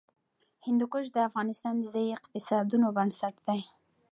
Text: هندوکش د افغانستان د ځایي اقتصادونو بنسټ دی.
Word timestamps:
هندوکش 0.65 1.05
د 1.11 1.17
افغانستان 1.29 1.73
د 1.79 1.83
ځایي 1.93 2.11
اقتصادونو 2.17 2.87
بنسټ 2.97 3.35
دی. 3.47 3.61